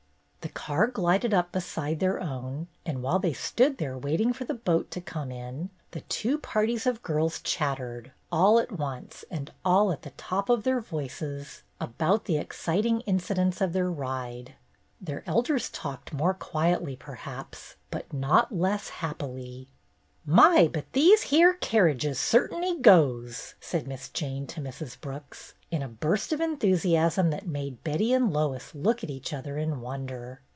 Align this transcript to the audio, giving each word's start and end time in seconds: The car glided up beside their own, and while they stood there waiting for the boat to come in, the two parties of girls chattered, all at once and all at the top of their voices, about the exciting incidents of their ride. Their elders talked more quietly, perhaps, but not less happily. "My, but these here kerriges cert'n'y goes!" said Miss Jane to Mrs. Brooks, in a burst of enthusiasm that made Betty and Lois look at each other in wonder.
The 0.41 0.49
car 0.49 0.87
glided 0.87 1.35
up 1.35 1.51
beside 1.51 1.99
their 1.99 2.19
own, 2.19 2.67
and 2.83 3.03
while 3.03 3.19
they 3.19 3.31
stood 3.31 3.77
there 3.77 3.95
waiting 3.95 4.33
for 4.33 4.43
the 4.43 4.55
boat 4.55 4.89
to 4.89 4.99
come 4.99 5.31
in, 5.31 5.69
the 5.91 6.01
two 6.01 6.39
parties 6.39 6.87
of 6.87 7.03
girls 7.03 7.39
chattered, 7.41 8.11
all 8.31 8.57
at 8.57 8.71
once 8.71 9.23
and 9.29 9.51
all 9.63 9.91
at 9.91 10.01
the 10.01 10.09
top 10.11 10.49
of 10.49 10.63
their 10.63 10.79
voices, 10.81 11.61
about 11.79 12.25
the 12.25 12.39
exciting 12.39 13.01
incidents 13.01 13.61
of 13.61 13.71
their 13.73 13.91
ride. 13.91 14.55
Their 14.99 15.23
elders 15.27 15.69
talked 15.69 16.11
more 16.11 16.33
quietly, 16.33 16.95
perhaps, 16.95 17.75
but 17.91 18.11
not 18.11 18.53
less 18.53 18.89
happily. 18.89 19.67
"My, 20.23 20.69
but 20.71 20.91
these 20.93 21.23
here 21.23 21.55
kerriges 21.55 22.17
cert'n'y 22.19 22.79
goes!" 22.81 23.55
said 23.59 23.87
Miss 23.87 24.07
Jane 24.07 24.45
to 24.47 24.61
Mrs. 24.61 24.99
Brooks, 25.01 25.55
in 25.71 25.81
a 25.81 25.87
burst 25.87 26.31
of 26.31 26.39
enthusiasm 26.39 27.31
that 27.31 27.47
made 27.47 27.83
Betty 27.83 28.13
and 28.13 28.31
Lois 28.31 28.75
look 28.75 29.03
at 29.03 29.09
each 29.09 29.33
other 29.33 29.57
in 29.57 29.81
wonder. 29.81 30.41